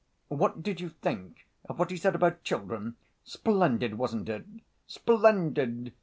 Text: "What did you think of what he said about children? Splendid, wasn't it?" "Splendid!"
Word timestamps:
"What 0.29 0.63
did 0.63 0.81
you 0.81 0.89
think 0.89 1.45
of 1.65 1.77
what 1.77 1.91
he 1.91 1.97
said 1.97 2.15
about 2.15 2.41
children? 2.43 2.95
Splendid, 3.23 3.99
wasn't 3.99 4.29
it?" 4.29 4.45
"Splendid!" 4.87 5.93